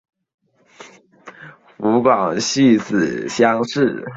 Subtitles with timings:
[1.77, 4.03] 湖广戊子乡试。